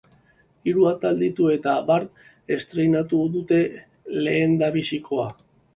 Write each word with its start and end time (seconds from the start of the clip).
Hiru 0.69 0.87
atal 0.91 1.21
ditu 1.25 1.51
eta 1.57 1.75
bart 1.91 2.25
estreinatu 2.57 3.21
dute 3.39 3.61
lehendabizikoa. 4.27 5.33